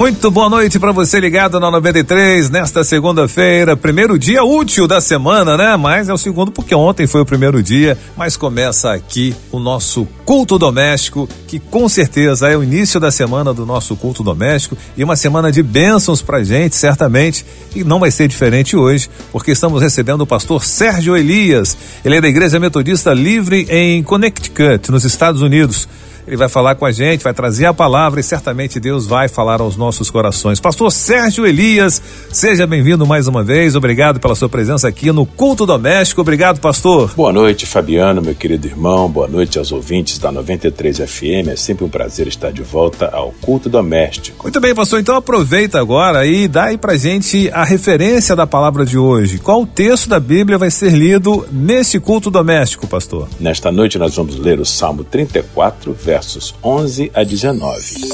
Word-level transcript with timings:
Muito 0.00 0.30
boa 0.30 0.48
noite 0.48 0.78
para 0.78 0.92
você 0.92 1.20
ligado 1.20 1.60
na 1.60 1.70
93 1.70 2.48
nesta 2.48 2.82
segunda-feira, 2.82 3.76
primeiro 3.76 4.18
dia 4.18 4.42
útil 4.42 4.88
da 4.88 4.98
semana, 4.98 5.58
né? 5.58 5.76
Mas 5.76 6.08
é 6.08 6.12
o 6.14 6.16
segundo 6.16 6.50
porque 6.50 6.74
ontem 6.74 7.06
foi 7.06 7.20
o 7.20 7.26
primeiro 7.26 7.62
dia, 7.62 7.98
mas 8.16 8.34
começa 8.34 8.94
aqui 8.94 9.36
o 9.52 9.58
nosso 9.58 10.08
culto 10.24 10.58
doméstico, 10.58 11.28
que 11.46 11.58
com 11.58 11.86
certeza 11.86 12.48
é 12.48 12.56
o 12.56 12.64
início 12.64 12.98
da 12.98 13.10
semana 13.10 13.52
do 13.52 13.66
nosso 13.66 13.94
culto 13.94 14.22
doméstico 14.22 14.74
e 14.96 15.04
uma 15.04 15.16
semana 15.16 15.52
de 15.52 15.62
bênçãos 15.62 16.22
pra 16.22 16.42
gente, 16.42 16.76
certamente, 16.76 17.44
e 17.76 17.84
não 17.84 18.00
vai 18.00 18.10
ser 18.10 18.26
diferente 18.26 18.74
hoje, 18.74 19.10
porque 19.30 19.50
estamos 19.50 19.82
recebendo 19.82 20.22
o 20.22 20.26
pastor 20.26 20.64
Sérgio 20.64 21.14
Elias. 21.14 21.76
Ele 22.02 22.16
é 22.16 22.20
da 22.22 22.28
Igreja 22.28 22.58
Metodista 22.58 23.12
Livre 23.12 23.66
em 23.68 24.02
Connecticut, 24.02 24.90
nos 24.90 25.04
Estados 25.04 25.42
Unidos. 25.42 25.86
Ele 26.30 26.36
vai 26.36 26.48
falar 26.48 26.76
com 26.76 26.86
a 26.86 26.92
gente, 26.92 27.24
vai 27.24 27.34
trazer 27.34 27.66
a 27.66 27.74
palavra 27.74 28.20
e 28.20 28.22
certamente 28.22 28.78
Deus 28.78 29.04
vai 29.04 29.26
falar 29.26 29.60
aos 29.60 29.76
nossos 29.76 30.12
corações. 30.12 30.60
Pastor 30.60 30.92
Sérgio 30.92 31.44
Elias, 31.44 32.00
seja 32.30 32.68
bem-vindo 32.68 33.04
mais 33.04 33.26
uma 33.26 33.42
vez. 33.42 33.74
Obrigado 33.74 34.20
pela 34.20 34.36
sua 34.36 34.48
presença 34.48 34.86
aqui 34.86 35.10
no 35.10 35.26
Culto 35.26 35.66
Doméstico. 35.66 36.20
Obrigado, 36.20 36.60
pastor. 36.60 37.12
Boa 37.16 37.32
noite, 37.32 37.66
Fabiano, 37.66 38.22
meu 38.22 38.36
querido 38.36 38.68
irmão. 38.68 39.10
Boa 39.10 39.26
noite 39.26 39.58
aos 39.58 39.72
ouvintes 39.72 40.20
da 40.20 40.30
93 40.30 40.98
FM. 40.98 41.48
É 41.48 41.56
sempre 41.56 41.84
um 41.84 41.88
prazer 41.88 42.28
estar 42.28 42.52
de 42.52 42.62
volta 42.62 43.10
ao 43.12 43.32
Culto 43.40 43.68
Doméstico. 43.68 44.44
Muito 44.44 44.60
bem, 44.60 44.72
pastor. 44.72 45.00
Então 45.00 45.16
aproveita 45.16 45.80
agora 45.80 46.24
e 46.24 46.46
dá 46.46 46.66
aí 46.66 46.78
pra 46.78 46.96
gente 46.96 47.50
a 47.52 47.64
referência 47.64 48.36
da 48.36 48.46
palavra 48.46 48.86
de 48.86 48.96
hoje. 48.96 49.38
Qual 49.38 49.66
texto 49.66 50.08
da 50.08 50.20
Bíblia 50.20 50.56
vai 50.56 50.70
ser 50.70 50.92
lido 50.92 51.44
nesse 51.50 51.98
culto 51.98 52.30
doméstico, 52.30 52.86
pastor? 52.86 53.28
Nesta 53.40 53.72
noite 53.72 53.98
nós 53.98 54.14
vamos 54.14 54.36
ler 54.36 54.60
o 54.60 54.64
Salmo 54.64 55.02
34, 55.02 55.92
verso 55.92 56.19
versos 56.20 56.54
11 56.62 57.10
a 57.14 57.24
19. 57.24 58.12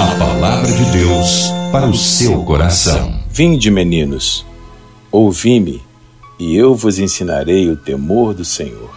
A 0.00 0.18
palavra 0.18 0.72
de 0.72 0.84
Deus 0.90 1.52
para 1.70 1.86
o 1.86 1.94
seu 1.94 2.42
coração. 2.42 3.20
Vinde, 3.30 3.70
meninos, 3.70 4.44
ouvi-me, 5.12 5.80
e 6.36 6.56
eu 6.56 6.74
vos 6.74 6.98
ensinarei 6.98 7.70
o 7.70 7.76
temor 7.76 8.34
do 8.34 8.44
Senhor. 8.44 8.90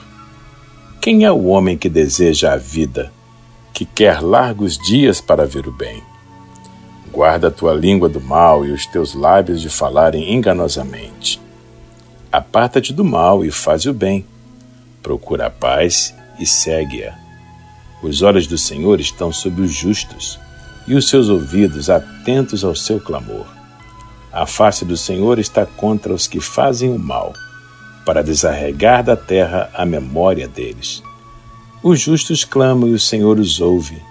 Quem 0.99 1.23
é 1.23 1.31
o 1.31 1.45
homem 1.45 1.77
que 1.77 1.87
deseja 1.87 2.53
a 2.53 2.57
vida, 2.57 3.13
que 3.71 3.85
quer 3.85 4.23
largos 4.23 4.75
dias 4.75 5.21
para 5.21 5.45
ver 5.45 5.67
o 5.67 5.71
bem? 5.71 6.01
Guarda 7.13 7.49
a 7.49 7.51
tua 7.51 7.75
língua 7.75 8.09
do 8.09 8.19
mal 8.19 8.65
e 8.65 8.71
os 8.71 8.87
teus 8.87 9.13
lábios 9.13 9.61
de 9.61 9.69
falarem 9.69 10.33
enganosamente. 10.33 11.39
Aparta-te 12.31 12.91
do 12.91 13.05
mal 13.05 13.45
e 13.45 13.51
faz 13.51 13.85
o 13.85 13.93
bem. 13.93 14.25
Procura 15.03 15.45
a 15.45 15.51
paz 15.51 16.11
e 16.39 16.45
segue-a. 16.47 17.26
Os 18.01 18.21
olhos 18.21 18.45
do 18.45 18.57
Senhor 18.57 18.99
estão 18.99 19.31
sobre 19.31 19.61
os 19.61 19.71
justos, 19.71 20.39
e 20.87 20.95
os 20.95 21.09
seus 21.09 21.29
ouvidos 21.29 21.89
atentos 21.89 22.63
ao 22.63 22.75
seu 22.75 22.99
clamor. 22.99 23.45
A 24.31 24.45
face 24.45 24.85
do 24.85 24.95
Senhor 24.95 25.39
está 25.39 25.65
contra 25.65 26.13
os 26.13 26.27
que 26.27 26.39
fazem 26.39 26.89
o 26.89 26.99
mal, 26.99 27.33
para 28.05 28.23
desarregar 28.23 29.03
da 29.03 29.17
terra 29.17 29.69
a 29.73 29.85
memória 29.85 30.47
deles. 30.47 31.03
Os 31.83 31.99
justos 31.99 32.45
clamam 32.45 32.87
e 32.87 32.93
o 32.93 32.99
Senhor 32.99 33.39
os 33.39 33.59
ouve, 33.59 34.01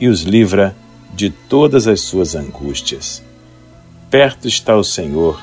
e 0.00 0.08
os 0.08 0.22
livra 0.22 0.76
de 1.14 1.30
todas 1.30 1.86
as 1.86 2.00
suas 2.00 2.34
angústias. 2.34 3.22
Perto 4.10 4.46
está 4.46 4.76
o 4.76 4.84
Senhor 4.84 5.42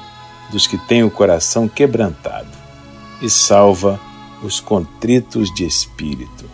dos 0.51 0.67
que 0.67 0.77
têm 0.77 1.03
o 1.03 1.11
coração 1.11 1.67
quebrantado, 1.67 2.47
e 3.21 3.29
salva 3.29 3.99
os 4.41 4.59
contritos 4.59 5.53
de 5.53 5.65
espírito. 5.65 6.45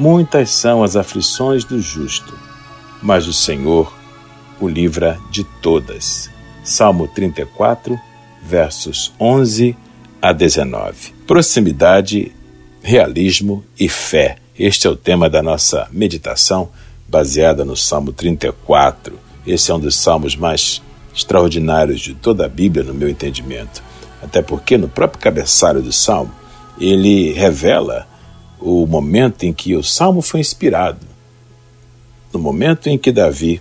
Muitas 0.00 0.48
são 0.52 0.82
as 0.82 0.96
aflições 0.96 1.62
do 1.62 1.78
justo, 1.78 2.32
mas 3.02 3.26
o 3.26 3.34
Senhor 3.34 3.94
o 4.58 4.66
livra 4.66 5.20
de 5.30 5.44
todas. 5.44 6.30
Salmo 6.64 7.06
34, 7.06 8.00
versos 8.42 9.12
11 9.20 9.76
a 10.22 10.32
19. 10.32 11.12
Proximidade, 11.26 12.32
realismo 12.82 13.62
e 13.78 13.90
fé. 13.90 14.38
Este 14.58 14.86
é 14.86 14.90
o 14.90 14.96
tema 14.96 15.28
da 15.28 15.42
nossa 15.42 15.86
meditação, 15.92 16.70
baseada 17.06 17.62
no 17.62 17.76
Salmo 17.76 18.10
34. 18.10 19.18
Esse 19.46 19.70
é 19.70 19.74
um 19.74 19.78
dos 19.78 19.96
salmos 19.96 20.34
mais 20.34 20.80
extraordinários 21.14 22.00
de 22.00 22.14
toda 22.14 22.46
a 22.46 22.48
Bíblia, 22.48 22.82
no 22.82 22.94
meu 22.94 23.10
entendimento. 23.10 23.82
Até 24.22 24.40
porque 24.40 24.78
no 24.78 24.88
próprio 24.88 25.20
cabeçalho 25.20 25.82
do 25.82 25.92
salmo, 25.92 26.32
ele 26.80 27.34
revela 27.34 28.08
o 28.60 28.86
momento 28.86 29.44
em 29.44 29.52
que 29.52 29.74
o 29.74 29.82
salmo 29.82 30.20
foi 30.20 30.40
inspirado, 30.40 31.06
no 32.32 32.38
momento 32.38 32.88
em 32.88 32.98
que 32.98 33.10
Davi 33.10 33.60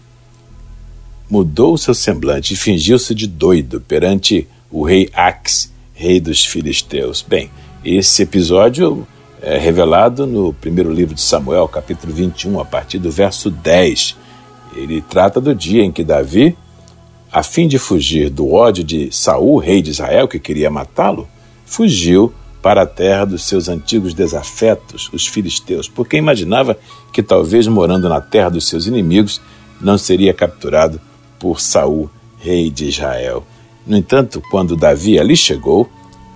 mudou 1.29 1.77
seu 1.77 1.93
semblante 1.93 2.53
e 2.53 2.57
fingiu-se 2.57 3.15
de 3.15 3.27
doido 3.27 3.79
perante 3.81 4.47
o 4.71 4.83
rei 4.83 5.09
Ax, 5.13 5.71
rei 5.93 6.19
dos 6.19 6.45
filisteus. 6.45 7.21
Bem, 7.21 7.49
esse 7.83 8.23
episódio 8.23 9.07
é 9.41 9.57
revelado 9.57 10.27
no 10.27 10.53
primeiro 10.53 10.91
livro 10.91 11.15
de 11.15 11.21
Samuel, 11.21 11.67
capítulo 11.67 12.13
21, 12.13 12.59
a 12.59 12.65
partir 12.65 12.99
do 12.99 13.09
verso 13.09 13.49
10. 13.49 14.15
Ele 14.75 15.01
trata 15.01 15.39
do 15.39 15.55
dia 15.55 15.83
em 15.83 15.91
que 15.91 16.03
Davi, 16.03 16.57
a 17.31 17.41
fim 17.41 17.67
de 17.67 17.79
fugir 17.79 18.29
do 18.29 18.51
ódio 18.51 18.83
de 18.83 19.09
Saul, 19.15 19.57
rei 19.57 19.81
de 19.81 19.91
Israel, 19.91 20.27
que 20.27 20.39
queria 20.39 20.69
matá-lo, 20.69 21.27
fugiu 21.65 22.33
para 22.61 22.81
a 22.81 22.85
terra 22.85 23.25
dos 23.25 23.43
seus 23.43 23.69
antigos 23.69 24.13
desafetos, 24.13 25.09
os 25.13 25.25
filisteus, 25.25 25.87
porque 25.87 26.17
imaginava 26.17 26.77
que 27.13 27.23
talvez 27.23 27.67
morando 27.67 28.09
na 28.09 28.19
terra 28.19 28.49
dos 28.49 28.67
seus 28.67 28.85
inimigos 28.85 29.41
não 29.79 29.97
seria 29.97 30.33
capturado 30.33 30.99
por 31.37 31.61
Saul, 31.61 32.09
rei 32.37 32.69
de 32.69 32.85
Israel. 32.85 33.45
No 33.87 33.95
entanto, 33.95 34.41
quando 34.51 34.75
Davi 34.75 35.17
ali 35.17 35.35
chegou, 35.35 35.89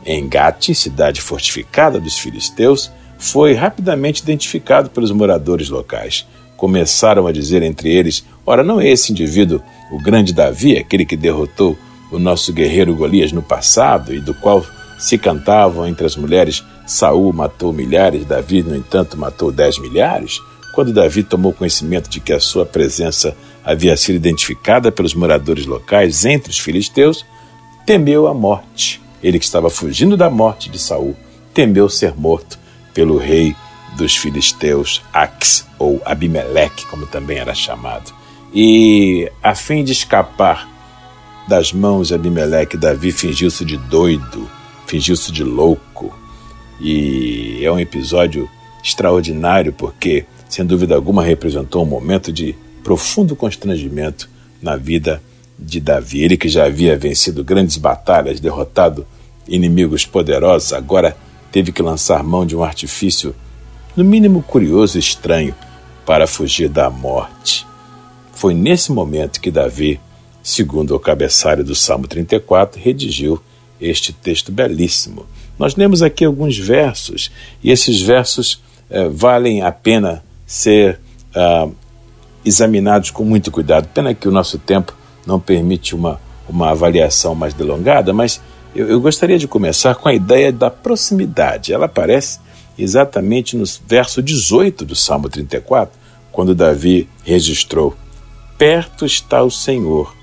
em 0.05 0.27
Gate, 0.27 0.73
cidade 0.73 1.21
fortificada 1.21 1.99
dos 1.99 2.17
filisteus, 2.17 2.91
foi 3.17 3.53
rapidamente 3.53 4.21
identificado 4.21 4.89
pelos 4.89 5.11
moradores 5.11 5.69
locais. 5.69 6.25
Começaram 6.57 7.27
a 7.27 7.31
dizer 7.31 7.61
entre 7.61 7.89
eles: 7.89 8.25
Ora, 8.45 8.63
não 8.63 8.79
é 8.81 8.89
esse 8.89 9.11
indivíduo 9.11 9.61
o 9.91 10.01
grande 10.01 10.33
Davi, 10.33 10.77
aquele 10.77 11.05
que 11.05 11.15
derrotou 11.15 11.77
o 12.11 12.19
nosso 12.19 12.51
guerreiro 12.51 12.95
Golias 12.95 13.31
no 13.31 13.41
passado 13.41 14.13
e 14.13 14.19
do 14.19 14.33
qual 14.33 14.65
se 14.97 15.17
cantavam 15.17 15.87
entre 15.87 16.05
as 16.05 16.15
mulheres: 16.15 16.63
Saul 16.85 17.31
matou 17.33 17.73
milhares, 17.73 18.25
Davi, 18.25 18.63
no 18.63 18.75
entanto, 18.75 19.17
matou 19.17 19.51
dez 19.51 19.77
milhares. 19.77 20.39
Quando 20.73 20.93
Davi 20.93 21.23
tomou 21.23 21.53
conhecimento 21.53 22.09
de 22.09 22.19
que 22.19 22.33
a 22.33 22.39
sua 22.39 22.65
presença 22.65 23.35
havia 23.63 23.95
sido 23.95 24.15
identificada 24.15 24.91
pelos 24.91 25.13
moradores 25.13 25.65
locais 25.65 26.25
entre 26.25 26.49
os 26.49 26.59
filisteus, 26.59 27.25
temeu 27.85 28.27
a 28.27 28.33
morte. 28.33 29.01
Ele 29.21 29.39
que 29.39 29.45
estava 29.45 29.69
fugindo 29.69 30.17
da 30.17 30.29
morte 30.29 30.69
de 30.69 30.79
Saul, 30.79 31.15
temeu 31.53 31.87
ser 31.87 32.13
morto 32.15 32.57
pelo 32.93 33.17
rei 33.17 33.55
dos 33.95 34.17
filisteus, 34.17 35.01
Ax, 35.13 35.67
ou 35.77 36.01
Abimeleque, 36.03 36.85
como 36.87 37.05
também 37.05 37.37
era 37.37 37.53
chamado. 37.53 38.11
E, 38.53 39.31
a 39.41 39.55
fim 39.55 39.83
de 39.83 39.91
escapar 39.91 40.67
das 41.47 41.71
mãos 41.71 42.07
de 42.07 42.15
Abimeleque, 42.15 42.77
Davi 42.77 43.11
fingiu-se 43.11 43.63
de 43.63 43.77
doido 43.77 44.49
fingiu-se 44.93 45.31
de 45.31 45.43
louco. 45.43 46.15
E 46.79 47.65
é 47.65 47.71
um 47.71 47.79
episódio 47.79 48.47
extraordinário 48.83 49.73
porque, 49.73 50.23
sem 50.47 50.63
dúvida 50.63 50.93
alguma, 50.93 51.23
representou 51.23 51.81
um 51.81 51.87
momento 51.87 52.31
de 52.31 52.55
profundo 52.83 53.35
constrangimento 53.35 54.29
na 54.61 54.75
vida 54.75 55.19
de 55.57 55.79
Davi. 55.79 56.21
Ele 56.21 56.37
que 56.37 56.47
já 56.47 56.65
havia 56.65 56.95
vencido 56.95 57.43
grandes 57.43 57.77
batalhas, 57.77 58.39
derrotado 58.39 59.03
inimigos 59.47 60.05
poderosos, 60.05 60.73
agora 60.73 61.17
teve 61.51 61.71
que 61.71 61.81
lançar 61.81 62.23
mão 62.23 62.45
de 62.45 62.55
um 62.55 62.63
artifício, 62.63 63.35
no 63.95 64.03
mínimo 64.03 64.43
curioso 64.43 64.97
e 64.97 64.99
estranho, 64.99 65.55
para 66.05 66.27
fugir 66.27 66.69
da 66.69 66.87
morte. 66.89 67.65
Foi 68.31 68.53
nesse 68.53 68.91
momento 68.91 69.41
que 69.41 69.49
Davi, 69.49 69.99
segundo 70.43 70.95
o 70.95 70.99
cabeçalho 70.99 71.63
do 71.63 71.73
Salmo 71.73 72.07
34, 72.07 72.79
redigiu 72.79 73.41
este 73.83 74.13
texto 74.13 74.51
belíssimo. 74.51 75.25
Nós 75.57 75.75
lemos 75.75 76.01
aqui 76.01 76.25
alguns 76.25 76.57
versos 76.57 77.31
e 77.63 77.71
esses 77.71 78.01
versos 78.01 78.61
eh, 78.89 79.07
valem 79.09 79.61
a 79.61 79.71
pena 79.71 80.23
ser 80.45 80.99
ah, 81.35 81.67
examinados 82.43 83.11
com 83.11 83.23
muito 83.23 83.51
cuidado. 83.51 83.87
Pena 83.93 84.13
que 84.13 84.27
o 84.27 84.31
nosso 84.31 84.57
tempo 84.57 84.95
não 85.25 85.39
permite 85.39 85.95
uma, 85.95 86.19
uma 86.47 86.71
avaliação 86.71 87.35
mais 87.35 87.53
delongada, 87.53 88.13
mas 88.13 88.41
eu, 88.75 88.87
eu 88.87 89.01
gostaria 89.01 89.37
de 89.37 89.47
começar 89.47 89.95
com 89.95 90.09
a 90.09 90.13
ideia 90.13 90.51
da 90.51 90.69
proximidade. 90.69 91.73
Ela 91.73 91.85
aparece 91.85 92.39
exatamente 92.77 93.55
no 93.55 93.63
verso 93.87 94.21
18 94.21 94.85
do 94.85 94.95
Salmo 94.95 95.29
34, 95.29 95.97
quando 96.31 96.55
Davi 96.55 97.07
registrou: 97.23 97.95
Perto 98.57 99.05
está 99.05 99.43
o 99.43 99.51
Senhor 99.51 100.15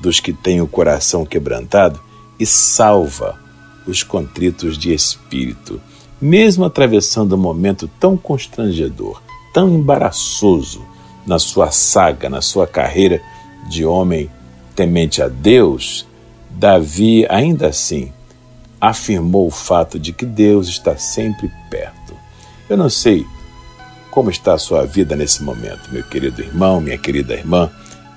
dos 0.00 0.20
que 0.20 0.32
têm 0.32 0.60
o 0.60 0.68
coração 0.68 1.24
quebrantado 1.26 2.05
e 2.38 2.44
salva 2.46 3.38
os 3.86 4.02
contritos 4.02 4.76
de 4.76 4.92
espírito. 4.92 5.80
Mesmo 6.20 6.64
atravessando 6.64 7.34
um 7.34 7.38
momento 7.38 7.88
tão 8.00 8.16
constrangedor, 8.16 9.22
tão 9.52 9.68
embaraçoso 9.68 10.84
na 11.26 11.38
sua 11.38 11.70
saga, 11.70 12.28
na 12.28 12.40
sua 12.40 12.66
carreira 12.66 13.20
de 13.68 13.84
homem 13.84 14.30
temente 14.74 15.22
a 15.22 15.28
Deus, 15.28 16.06
Davi 16.50 17.26
ainda 17.28 17.68
assim 17.68 18.12
afirmou 18.80 19.46
o 19.46 19.50
fato 19.50 19.98
de 19.98 20.12
que 20.12 20.24
Deus 20.24 20.68
está 20.68 20.96
sempre 20.96 21.50
perto. 21.70 22.14
Eu 22.68 22.76
não 22.76 22.90
sei 22.90 23.26
como 24.10 24.30
está 24.30 24.54
a 24.54 24.58
sua 24.58 24.86
vida 24.86 25.14
nesse 25.14 25.42
momento, 25.42 25.92
meu 25.92 26.02
querido 26.02 26.40
irmão, 26.40 26.80
minha 26.80 26.96
querida 26.96 27.34
irmã, 27.34 27.70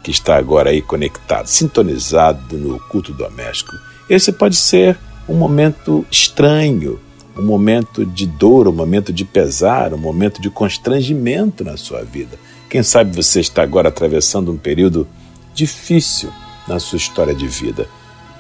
que 0.04 0.12
está 0.12 0.38
agora 0.38 0.70
aí 0.70 0.82
conectado, 0.82 1.48
sintonizado 1.48 2.58
no 2.58 2.80
culto 2.80 3.14
doméstico. 3.14 3.76
Esse 4.10 4.32
pode 4.32 4.56
ser 4.56 4.98
um 5.28 5.36
momento 5.36 6.06
estranho, 6.10 7.00
um 7.38 7.44
momento 7.44 8.04
de 8.04 8.26
dor, 8.26 8.68
um 8.68 8.72
momento 8.72 9.14
de 9.14 9.24
pesar, 9.24 9.94
um 9.94 9.98
momento 9.98 10.42
de 10.42 10.50
constrangimento 10.50 11.64
na 11.64 11.78
sua 11.78 12.04
vida. 12.04 12.38
Quem 12.70 12.82
sabe 12.82 13.16
você 13.16 13.40
está 13.40 13.62
agora 13.62 13.90
atravessando 13.90 14.52
um 14.52 14.58
período 14.58 15.08
difícil 15.54 16.32
na 16.68 16.80
sua 16.80 16.98
história 16.98 17.36
de 17.36 17.48
vida. 17.48 17.88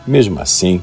Mesmo 0.08 0.40
assim, 0.40 0.82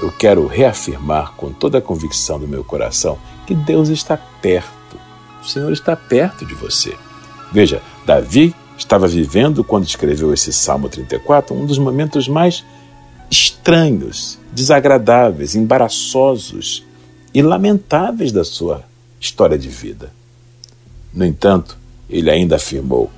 eu 0.00 0.12
quero 0.12 0.46
reafirmar 0.46 1.32
com 1.32 1.52
toda 1.52 1.78
a 1.78 1.82
convicção 1.82 2.38
do 2.38 2.46
meu 2.46 2.62
coração 2.62 3.18
que 3.46 3.54
Deus 3.54 3.88
está 3.88 4.16
perto. 4.16 4.96
O 5.42 5.46
Senhor 5.46 5.72
está 5.72 5.96
perto 5.96 6.46
de 6.46 6.54
você. 6.54 6.94
Veja, 7.52 7.82
Davi 8.06 8.54
estava 8.78 9.06
vivendo, 9.06 9.64
quando 9.64 9.84
escreveu 9.84 10.32
esse 10.32 10.52
Salmo 10.52 10.88
34, 10.88 11.54
um 11.54 11.66
dos 11.66 11.78
momentos 11.78 12.28
mais 12.28 12.64
estranhos, 13.32 14.38
desagradáveis, 14.52 15.54
embaraçosos 15.54 16.84
e 17.32 17.40
lamentáveis 17.40 18.30
da 18.30 18.44
sua 18.44 18.84
história 19.18 19.58
de 19.58 19.70
vida. 19.70 20.12
No 21.14 21.24
entanto, 21.24 21.78
ele 22.10 22.30
ainda 22.30 22.56
afirmou: 22.56 23.10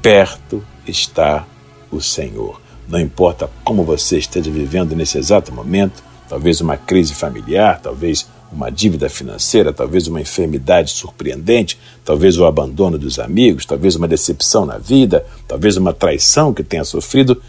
perto 0.00 0.64
está 0.86 1.44
o 1.90 2.00
Senhor. 2.00 2.60
Não 2.88 3.00
importa 3.00 3.50
como 3.64 3.82
você 3.82 4.18
esteja 4.18 4.48
vivendo 4.48 4.94
nesse 4.94 5.18
exato 5.18 5.52
momento, 5.52 6.00
talvez 6.28 6.60
uma 6.60 6.76
crise 6.76 7.12
familiar, 7.12 7.80
talvez 7.80 8.28
uma 8.52 8.70
dívida 8.70 9.08
financeira, 9.08 9.72
talvez 9.72 10.06
uma 10.06 10.20
enfermidade 10.20 10.92
surpreendente, 10.92 11.76
talvez 12.04 12.38
o 12.38 12.44
abandono 12.44 12.96
dos 12.96 13.18
amigos, 13.18 13.66
talvez 13.66 13.96
uma 13.96 14.06
decepção 14.06 14.64
na 14.64 14.78
vida, 14.78 15.26
talvez 15.48 15.76
uma 15.76 15.92
traição 15.92 16.54
que 16.54 16.62
tenha 16.62 16.84
sofrido, 16.84 17.42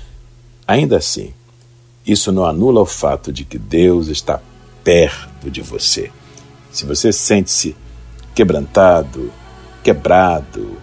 ainda 0.67 0.97
assim, 0.97 1.31
isso 2.07 2.31
não 2.31 2.45
anula 2.45 2.81
o 2.81 2.85
fato 2.85 3.33
de 3.33 3.43
que 3.43 3.59
Deus 3.59 4.07
está 4.07 4.39
perto 4.83 5.51
de 5.51 5.61
você. 5.61 6.09
Se 6.71 6.85
você 6.85 7.11
sente-se 7.11 7.75
quebrantado, 8.33 9.31
quebrado, 9.83 10.77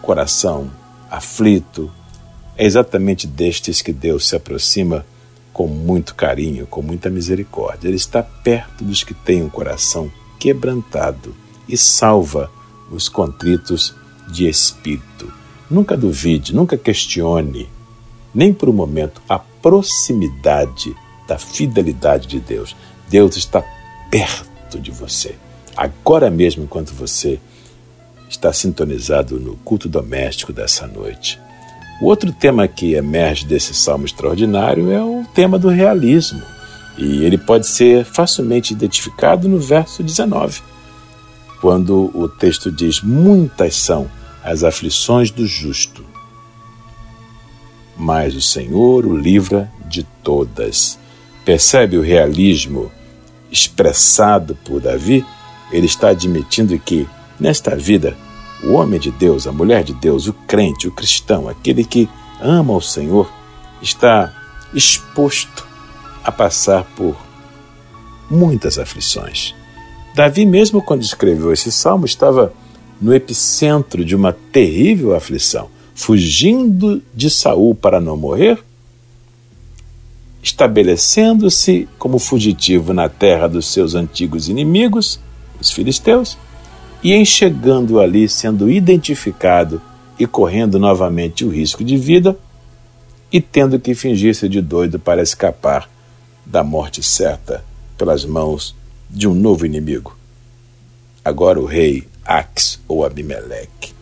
coração 0.00 0.70
aflito, 1.10 1.90
é 2.56 2.64
exatamente 2.64 3.26
destes 3.26 3.82
que 3.82 3.92
Deus 3.92 4.26
se 4.26 4.34
aproxima 4.34 5.04
com 5.52 5.66
muito 5.66 6.14
carinho, 6.14 6.66
com 6.66 6.80
muita 6.80 7.10
misericórdia. 7.10 7.88
Ele 7.88 7.96
está 7.96 8.22
perto 8.22 8.84
dos 8.84 9.04
que 9.04 9.12
têm 9.12 9.42
um 9.42 9.50
coração 9.50 10.10
quebrantado 10.38 11.34
e 11.68 11.76
salva 11.76 12.50
os 12.90 13.08
contritos 13.08 13.94
de 14.32 14.48
espírito. 14.48 15.32
Nunca 15.70 15.96
duvide, 15.96 16.54
nunca 16.54 16.78
questione, 16.78 17.68
nem 18.34 18.52
por 18.52 18.68
um 18.68 18.72
momento, 18.72 19.20
a 19.28 19.38
proximidade 19.62 20.94
da 21.26 21.38
fidelidade 21.38 22.26
de 22.26 22.40
Deus. 22.40 22.74
Deus 23.08 23.36
está 23.36 23.62
perto 24.10 24.78
de 24.78 24.90
você. 24.90 25.36
Agora 25.76 26.30
mesmo, 26.30 26.64
enquanto 26.64 26.92
você 26.92 27.40
está 28.28 28.52
sintonizado 28.52 29.40
no 29.40 29.56
culto 29.56 29.88
doméstico 29.88 30.52
dessa 30.52 30.86
noite. 30.86 31.38
O 32.00 32.06
outro 32.06 32.32
tema 32.32 32.66
que 32.66 32.94
emerge 32.94 33.44
desse 33.44 33.74
salmo 33.74 34.06
extraordinário 34.06 34.90
é 34.90 35.02
o 35.02 35.24
tema 35.34 35.58
do 35.58 35.68
realismo, 35.68 36.40
e 36.96 37.24
ele 37.24 37.36
pode 37.36 37.66
ser 37.66 38.04
facilmente 38.04 38.72
identificado 38.72 39.48
no 39.48 39.58
verso 39.58 40.02
19, 40.02 40.62
quando 41.60 42.10
o 42.14 42.28
texto 42.28 42.70
diz: 42.70 43.02
Muitas 43.02 43.76
são 43.76 44.10
as 44.42 44.64
aflições 44.64 45.30
do 45.30 45.46
justo, 45.46 46.04
mas 48.00 48.34
o 48.34 48.40
Senhor 48.40 49.04
o 49.04 49.14
livra 49.14 49.70
de 49.86 50.02
todas. 50.24 50.98
Percebe 51.44 51.98
o 51.98 52.02
realismo 52.02 52.90
expressado 53.52 54.56
por 54.64 54.80
Davi? 54.80 55.24
Ele 55.70 55.84
está 55.84 56.08
admitindo 56.08 56.76
que, 56.78 57.06
nesta 57.38 57.76
vida, 57.76 58.16
o 58.64 58.72
homem 58.72 58.98
de 58.98 59.10
Deus, 59.10 59.46
a 59.46 59.52
mulher 59.52 59.84
de 59.84 59.92
Deus, 59.92 60.26
o 60.26 60.32
crente, 60.32 60.88
o 60.88 60.92
cristão, 60.92 61.46
aquele 61.46 61.84
que 61.84 62.08
ama 62.40 62.72
o 62.72 62.80
Senhor, 62.80 63.30
está 63.82 64.32
exposto 64.72 65.66
a 66.24 66.32
passar 66.32 66.84
por 66.96 67.14
muitas 68.30 68.78
aflições. 68.78 69.54
Davi, 70.14 70.46
mesmo 70.46 70.80
quando 70.80 71.02
escreveu 71.02 71.52
esse 71.52 71.70
salmo, 71.70 72.06
estava 72.06 72.52
no 72.98 73.14
epicentro 73.14 74.04
de 74.04 74.16
uma 74.16 74.32
terrível 74.32 75.14
aflição, 75.14 75.68
fugindo 76.00 77.02
de 77.14 77.28
Saul 77.28 77.74
para 77.74 78.00
não 78.00 78.16
morrer, 78.16 78.58
estabelecendo-se 80.42 81.86
como 81.98 82.18
fugitivo 82.18 82.94
na 82.94 83.06
terra 83.06 83.46
dos 83.46 83.66
seus 83.66 83.94
antigos 83.94 84.48
inimigos, 84.48 85.20
os 85.60 85.70
filisteus, 85.70 86.38
e 87.02 87.12
em 87.12 87.22
chegando 87.22 88.00
ali, 88.00 88.30
sendo 88.30 88.70
identificado 88.70 89.80
e 90.18 90.26
correndo 90.26 90.78
novamente 90.78 91.44
o 91.44 91.50
risco 91.50 91.84
de 91.84 91.98
vida, 91.98 92.34
e 93.30 93.38
tendo 93.38 93.78
que 93.78 93.94
fingir-se 93.94 94.48
de 94.48 94.62
doido 94.62 94.98
para 94.98 95.20
escapar 95.20 95.86
da 96.46 96.64
morte 96.64 97.02
certa 97.02 97.62
pelas 97.98 98.24
mãos 98.24 98.74
de 99.10 99.28
um 99.28 99.34
novo 99.34 99.66
inimigo. 99.66 100.16
Agora 101.22 101.60
o 101.60 101.66
rei 101.66 102.08
Ax 102.24 102.80
ou 102.88 103.04
Abimeleque. 103.04 103.99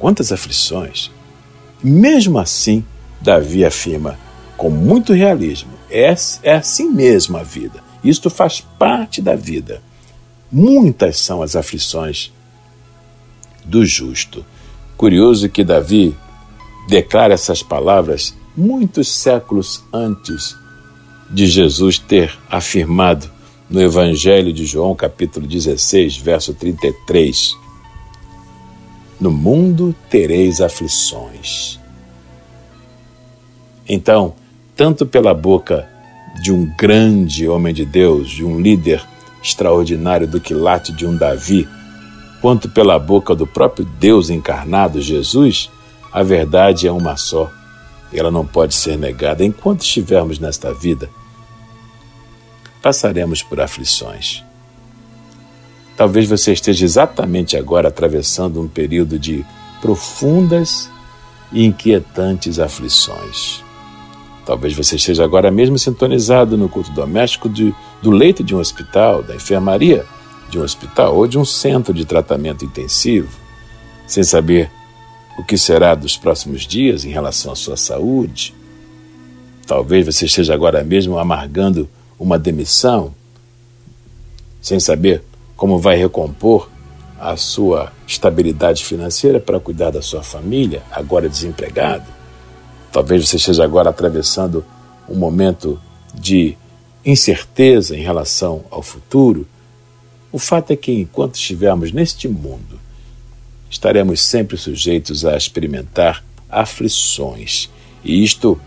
Quantas 0.00 0.32
aflições! 0.32 1.10
Mesmo 1.82 2.38
assim, 2.38 2.82
Davi 3.20 3.64
afirma 3.66 4.18
com 4.56 4.70
muito 4.70 5.12
realismo: 5.12 5.70
é, 5.90 6.14
é 6.42 6.54
assim 6.54 6.88
mesmo 6.90 7.36
a 7.36 7.42
vida. 7.42 7.84
Isto 8.02 8.30
faz 8.30 8.60
parte 8.60 9.20
da 9.20 9.36
vida. 9.36 9.82
Muitas 10.50 11.18
são 11.18 11.42
as 11.42 11.54
aflições 11.54 12.32
do 13.64 13.84
justo. 13.84 14.44
Curioso 14.96 15.50
que 15.50 15.62
Davi 15.62 16.16
declara 16.88 17.34
essas 17.34 17.62
palavras 17.62 18.34
muitos 18.56 19.12
séculos 19.12 19.84
antes 19.92 20.56
de 21.30 21.46
Jesus 21.46 21.98
ter 21.98 22.36
afirmado 22.50 23.30
no 23.68 23.80
Evangelho 23.80 24.52
de 24.52 24.64
João, 24.64 24.94
capítulo 24.94 25.46
16, 25.46 26.16
verso 26.16 26.54
33: 26.54 27.54
No 29.20 29.30
mundo 29.30 29.94
tereis 30.08 30.60
aflições. 30.60 31.78
Então, 33.86 34.34
tanto 34.74 35.04
pela 35.04 35.34
boca 35.34 35.86
de 36.42 36.50
um 36.50 36.64
grande 36.64 37.46
homem 37.46 37.74
de 37.74 37.84
Deus, 37.84 38.30
de 38.30 38.44
um 38.44 38.58
líder 38.58 39.04
extraordinário 39.42 40.26
do 40.26 40.40
quilate 40.40 40.92
de 40.92 41.06
um 41.06 41.16
Davi, 41.16 41.68
quanto 42.40 42.68
pela 42.70 42.98
boca 42.98 43.34
do 43.34 43.46
próprio 43.46 43.84
Deus 43.84 44.30
encarnado, 44.30 45.02
Jesus, 45.02 45.70
a 46.12 46.22
verdade 46.22 46.86
é 46.86 46.92
uma 46.92 47.16
só. 47.16 47.50
Ela 48.12 48.30
não 48.30 48.46
pode 48.46 48.74
ser 48.74 48.96
negada. 48.96 49.44
Enquanto 49.44 49.82
estivermos 49.82 50.38
nesta 50.38 50.72
vida, 50.72 51.10
passaremos 52.80 53.42
por 53.42 53.60
aflições. 53.60 54.42
Talvez 56.00 56.26
você 56.26 56.54
esteja 56.54 56.82
exatamente 56.82 57.58
agora 57.58 57.88
atravessando 57.88 58.58
um 58.58 58.66
período 58.66 59.18
de 59.18 59.44
profundas 59.82 60.88
e 61.52 61.66
inquietantes 61.66 62.58
aflições. 62.58 63.62
Talvez 64.46 64.74
você 64.74 64.96
esteja 64.96 65.22
agora 65.22 65.50
mesmo 65.50 65.78
sintonizado 65.78 66.56
no 66.56 66.70
culto 66.70 66.90
doméstico 66.92 67.50
de, 67.50 67.74
do 68.00 68.10
leito 68.10 68.42
de 68.42 68.54
um 68.54 68.58
hospital, 68.60 69.22
da 69.22 69.36
enfermaria 69.36 70.06
de 70.48 70.58
um 70.58 70.62
hospital 70.62 71.14
ou 71.14 71.26
de 71.26 71.38
um 71.38 71.44
centro 71.44 71.92
de 71.92 72.06
tratamento 72.06 72.64
intensivo, 72.64 73.38
sem 74.06 74.22
saber 74.22 74.70
o 75.36 75.44
que 75.44 75.58
será 75.58 75.94
dos 75.94 76.16
próximos 76.16 76.62
dias 76.62 77.04
em 77.04 77.10
relação 77.10 77.52
à 77.52 77.54
sua 77.54 77.76
saúde. 77.76 78.54
Talvez 79.66 80.06
você 80.06 80.24
esteja 80.24 80.54
agora 80.54 80.82
mesmo 80.82 81.18
amargando 81.18 81.86
uma 82.18 82.38
demissão, 82.38 83.14
sem 84.62 84.80
saber 84.80 85.24
como 85.60 85.78
vai 85.78 85.94
recompor 85.94 86.70
a 87.20 87.36
sua 87.36 87.92
estabilidade 88.06 88.82
financeira 88.82 89.38
para 89.38 89.60
cuidar 89.60 89.90
da 89.90 90.00
sua 90.00 90.22
família, 90.22 90.82
agora 90.90 91.28
desempregado. 91.28 92.06
Talvez 92.90 93.28
você 93.28 93.36
esteja 93.36 93.62
agora 93.62 93.90
atravessando 93.90 94.64
um 95.06 95.14
momento 95.14 95.78
de 96.14 96.56
incerteza 97.04 97.94
em 97.94 98.00
relação 98.00 98.64
ao 98.70 98.82
futuro. 98.82 99.46
O 100.32 100.38
fato 100.38 100.70
é 100.70 100.76
que 100.76 100.92
enquanto 100.92 101.34
estivermos 101.34 101.92
neste 101.92 102.26
mundo, 102.26 102.80
estaremos 103.68 104.22
sempre 104.22 104.56
sujeitos 104.56 105.26
a 105.26 105.36
experimentar 105.36 106.24
aflições. 106.48 107.68
E 108.02 108.24
isto 108.24 108.58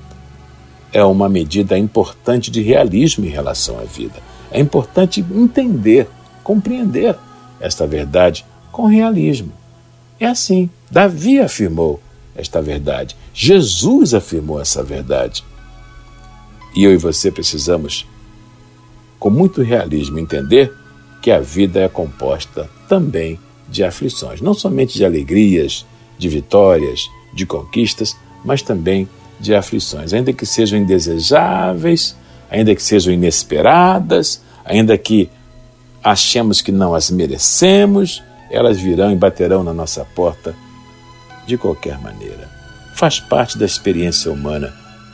é 0.91 1.03
uma 1.03 1.27
medida 1.27 1.75
importante 1.75 2.51
de 2.51 2.61
realismo 2.61 3.25
em 3.25 3.29
relação 3.29 3.79
à 3.79 3.83
vida. 3.83 4.21
É 4.51 4.59
importante 4.59 5.25
entender, 5.31 6.07
compreender 6.43 7.15
esta 7.59 7.87
verdade 7.87 8.45
com 8.71 8.85
realismo. 8.85 9.51
É 10.19 10.27
assim. 10.27 10.69
Davi 10.89 11.39
afirmou 11.39 12.01
esta 12.35 12.61
verdade. 12.61 13.15
Jesus 13.33 14.13
afirmou 14.13 14.59
essa 14.59 14.83
verdade. 14.83 15.43
E 16.75 16.83
eu 16.83 16.93
e 16.93 16.97
você 16.97 17.31
precisamos, 17.31 18.07
com 19.19 19.29
muito 19.29 19.61
realismo, 19.61 20.19
entender 20.19 20.73
que 21.21 21.31
a 21.31 21.39
vida 21.39 21.79
é 21.79 21.87
composta 21.87 22.69
também 22.87 23.39
de 23.69 23.83
aflições, 23.83 24.41
não 24.41 24.53
somente 24.53 24.95
de 24.95 25.05
alegrias, 25.05 25.85
de 26.17 26.27
vitórias, 26.27 27.09
de 27.33 27.45
conquistas, 27.45 28.15
mas 28.43 28.61
também 28.61 29.07
de 29.39 29.55
aflições, 29.55 30.13
ainda 30.13 30.33
que 30.33 30.45
sejam 30.45 30.79
indesejáveis, 30.79 32.15
ainda 32.49 32.75
que 32.75 32.83
sejam 32.83 33.13
inesperadas, 33.13 34.41
ainda 34.65 34.97
que 34.97 35.29
achemos 36.03 36.61
que 36.61 36.71
não 36.71 36.93
as 36.93 37.09
merecemos, 37.09 38.21
elas 38.49 38.79
virão 38.79 39.11
e 39.11 39.15
baterão 39.15 39.63
na 39.63 39.73
nossa 39.73 40.03
porta 40.03 40.55
de 41.47 41.57
qualquer 41.57 41.99
maneira. 41.99 42.49
Faz 42.95 43.19
parte 43.19 43.57
da 43.57 43.65
experiência 43.65 44.31
humana 44.31 44.73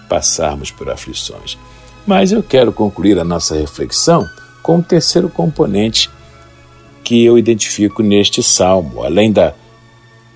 passarmos 0.09 0.71
por 0.71 0.89
aflições. 0.89 1.57
Mas 2.05 2.31
eu 2.31 2.41
quero 2.41 2.73
concluir 2.73 3.19
a 3.19 3.23
nossa 3.23 3.55
reflexão 3.55 4.27
com 4.63 4.75
o 4.75 4.77
um 4.79 4.81
terceiro 4.81 5.29
componente 5.29 6.09
que 7.03 7.23
eu 7.23 7.37
identifico 7.37 8.03
neste 8.03 8.43
salmo, 8.43 9.03
além 9.03 9.31
da, 9.31 9.53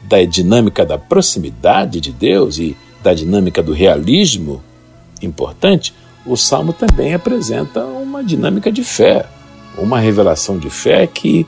da 0.03 0.23
dinâmica 0.23 0.85
da 0.85 0.97
proximidade 0.97 1.99
de 1.99 2.11
Deus 2.11 2.57
e 2.57 2.77
da 3.01 3.13
dinâmica 3.13 3.61
do 3.61 3.73
realismo 3.73 4.63
importante, 5.21 5.93
o 6.25 6.37
salmo 6.37 6.71
também 6.71 7.13
apresenta 7.13 7.83
uma 7.83 8.23
dinâmica 8.23 8.71
de 8.71 8.83
fé, 8.83 9.25
uma 9.77 9.99
revelação 9.99 10.57
de 10.57 10.69
fé 10.69 11.07
que 11.07 11.47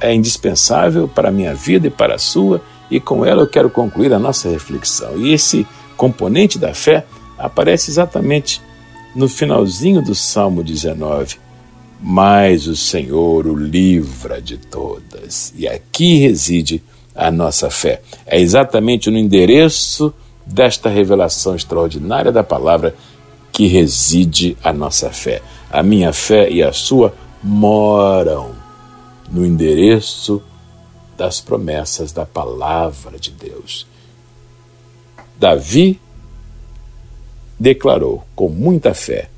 é 0.00 0.12
indispensável 0.12 1.06
para 1.06 1.28
a 1.28 1.32
minha 1.32 1.54
vida 1.54 1.86
e 1.86 1.90
para 1.90 2.16
a 2.16 2.18
sua, 2.18 2.62
e 2.90 2.98
com 2.98 3.24
ela 3.24 3.42
eu 3.42 3.46
quero 3.46 3.70
concluir 3.70 4.12
a 4.12 4.18
nossa 4.18 4.48
reflexão. 4.48 5.16
E 5.16 5.32
esse 5.32 5.66
componente 5.96 6.58
da 6.58 6.74
fé 6.74 7.06
aparece 7.38 7.90
exatamente 7.90 8.60
no 9.14 9.28
finalzinho 9.28 10.02
do 10.02 10.14
Salmo 10.14 10.62
19. 10.62 11.36
Mas 12.00 12.66
o 12.66 12.74
Senhor 12.74 13.46
o 13.46 13.54
livra 13.54 14.42
de 14.42 14.58
todas. 14.58 15.54
E 15.56 15.68
aqui 15.68 16.16
reside 16.18 16.82
a 17.14 17.30
nossa 17.30 17.70
fé. 17.70 18.02
É 18.26 18.40
exatamente 18.40 19.10
no 19.10 19.18
endereço 19.18 20.12
desta 20.44 20.88
revelação 20.88 21.54
extraordinária 21.54 22.32
da 22.32 22.42
palavra 22.42 22.94
que 23.52 23.66
reside 23.66 24.56
a 24.64 24.72
nossa 24.72 25.10
fé. 25.10 25.40
A 25.70 25.82
minha 25.82 26.12
fé 26.12 26.50
e 26.50 26.62
a 26.62 26.72
sua 26.72 27.14
moram 27.42 28.54
no 29.30 29.44
endereço 29.44 30.42
das 31.16 31.40
promessas 31.40 32.12
da 32.12 32.24
palavra 32.24 33.18
de 33.18 33.30
Deus. 33.30 33.86
Davi 35.38 36.00
declarou 37.58 38.24
com 38.34 38.48
muita 38.48 38.94
fé 38.94 39.28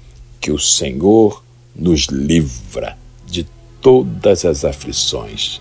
que 0.40 0.50
o 0.50 0.58
Senhor 0.58 1.42
nos 1.74 2.06
livra 2.06 2.98
de 3.26 3.46
todas 3.80 4.44
as 4.44 4.64
aflições. 4.64 5.60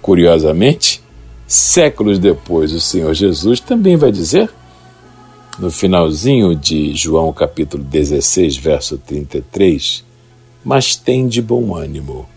Curiosamente, 0.00 1.02
séculos 1.46 2.18
depois, 2.18 2.72
o 2.72 2.80
Senhor 2.80 3.12
Jesus 3.14 3.60
também 3.60 3.96
vai 3.96 4.10
dizer, 4.10 4.50
no 5.58 5.70
finalzinho 5.70 6.54
de 6.54 6.94
João 6.94 7.32
capítulo 7.32 7.82
16, 7.82 8.56
verso 8.56 8.98
33, 8.98 10.05
mas 10.66 10.96
tem 10.96 11.28
de 11.28 11.40
bom 11.40 11.76
ânimo, 11.76 12.28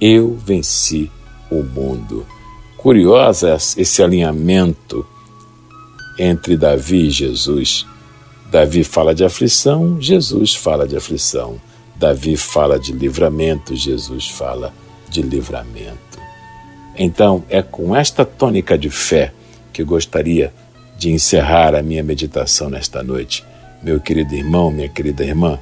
eu 0.00 0.38
venci 0.42 1.10
o 1.50 1.62
mundo. 1.62 2.26
Curiosa 2.78 3.54
esse 3.76 4.02
alinhamento 4.02 5.06
entre 6.18 6.56
Davi 6.56 7.08
e 7.08 7.10
Jesus. 7.10 7.86
Davi 8.50 8.84
fala 8.84 9.14
de 9.14 9.22
aflição, 9.22 10.00
Jesus 10.00 10.54
fala 10.54 10.88
de 10.88 10.96
aflição. 10.96 11.60
Davi 11.94 12.38
fala 12.38 12.78
de 12.78 12.90
livramento, 12.90 13.76
Jesus 13.76 14.28
fala 14.28 14.72
de 15.10 15.20
livramento. 15.20 16.18
Então, 16.96 17.44
é 17.50 17.60
com 17.60 17.94
esta 17.94 18.24
tônica 18.24 18.78
de 18.78 18.88
fé 18.88 19.34
que 19.74 19.84
gostaria 19.84 20.54
de 20.96 21.10
encerrar 21.10 21.74
a 21.74 21.82
minha 21.82 22.02
meditação 22.02 22.70
nesta 22.70 23.02
noite. 23.02 23.44
Meu 23.82 24.00
querido 24.00 24.34
irmão, 24.34 24.70
minha 24.70 24.88
querida 24.88 25.22
irmã, 25.22 25.58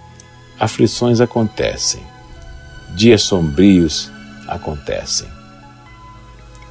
aflições 0.57 1.21
acontecem, 1.21 2.12
dias 2.95 3.23
sombrios 3.23 4.11
acontecem, 4.47 5.29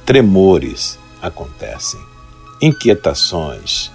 tremores 0.04 0.98
acontecem, 1.20 2.00
inquietações, 2.60 3.90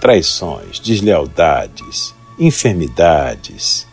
traições, 0.00 0.80
deslealdades, 0.80 2.14
enfermidades, 2.38 3.86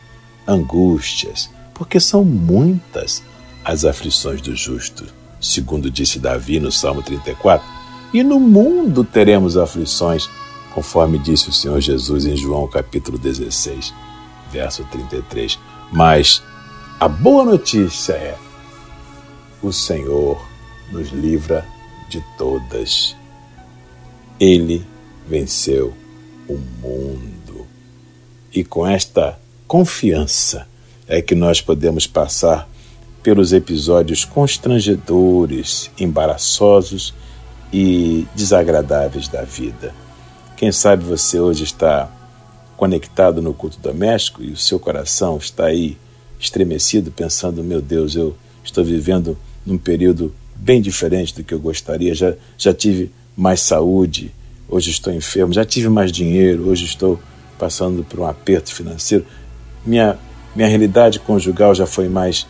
angústias, 0.48 1.50
porque 1.74 2.00
são 2.00 2.26
muitas 2.26 3.24
as 3.64 3.86
aflições 3.86 4.42
do 4.42 4.56
justo, 4.56 5.06
segundo 5.40 5.92
disse 5.92 6.18
Davi 6.18 6.60
no 6.60 6.72
Salmo 6.72 7.04
34. 7.04 7.66
E 8.12 8.24
no 8.24 8.40
mundo 8.40 9.04
teremos 9.04 9.56
aflições, 9.56 10.28
conforme 10.74 11.20
disse 11.20 11.50
o 11.50 11.54
Senhor 11.54 11.80
Jesus 11.80 12.26
em 12.26 12.36
João 12.36 12.68
capítulo 12.68 13.18
16, 13.18 13.94
verso 14.52 14.84
33. 14.86 15.60
Mas 15.92 16.42
a 17.00 17.08
boa 17.08 17.46
notícia 17.46 18.13
é: 18.13 18.36
o 19.63 19.72
Senhor 19.72 20.46
nos 20.91 21.10
livra 21.10 21.65
de 22.10 22.22
todas. 22.38 23.15
Ele 24.39 24.86
venceu 25.27 25.94
o 26.48 26.58
mundo. 26.82 27.68
E 28.53 28.63
com 28.63 28.86
esta 28.86 29.39
confiança 29.68 30.68
é 31.08 31.22
que 31.22 31.36
nós 31.36 31.62
podemos 31.62 32.06
passar 32.06 32.68
pelos 33.24 33.53
episódios 33.53 34.25
constrangedores, 34.25 35.91
embaraçosos 36.00 37.13
e 37.72 38.27
desagradáveis 38.36 39.27
da 39.27 39.44
vida. 39.44 39.94
Quem 40.58 40.72
sabe 40.72 41.03
você 41.03 41.39
hoje 41.39 41.63
está 41.63 42.10
conectado 42.75 43.41
no 43.41 43.53
culto 43.53 43.77
doméstico 43.79 44.41
e 44.41 44.51
o 44.51 44.58
seu 44.58 44.79
coração 44.79 45.38
está 45.38 45.65
aí 45.65 45.98
estremecido, 46.39 47.12
pensando: 47.12 47.63
meu 47.63 47.81
Deus, 47.81 48.15
eu 48.15 48.36
estou 48.63 48.84
vivendo 48.84 49.38
num 49.65 49.77
período 49.77 50.34
bem 50.55 50.81
diferente 50.81 51.36
do 51.36 51.43
que 51.43 51.53
eu 51.53 51.60
gostaria. 51.60 52.15
Já, 52.15 52.34
já 52.58 52.74
tive 52.74 53.12
mais 53.36 53.62
saúde, 53.62 54.31
hoje 54.67 54.89
estou 54.91 55.13
enfermo. 55.13 55.53
Já 55.53 55.65
tive 55.65 55.89
mais 55.89 56.12
dinheiro, 56.12 56.69
hoje 56.69 56.86
estou 56.86 57.19
passando 57.58 58.03
por 58.03 58.19
um 58.19 58.25
aperto 58.25 58.74
financeiro. 58.74 59.25
Minha, 59.86 60.17
minha 60.55 60.67
realidade 60.67 61.19
conjugal 61.19 61.75
já 61.75 61.86
foi 61.86 62.08
mais 62.08 62.48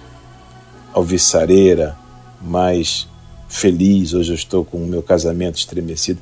alvissareira, 0.93 1.97
mais 2.41 3.07
feliz. 3.47 4.13
Hoje 4.13 4.31
eu 4.31 4.35
estou 4.35 4.63
com 4.63 4.77
o 4.77 4.87
meu 4.87 5.01
casamento 5.01 5.57
estremecido. 5.57 6.19